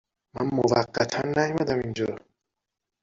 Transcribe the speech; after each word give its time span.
من 0.33 0.45
موقتا 0.53 1.21
نیومدم 1.27 1.79
اینجا 1.79 2.15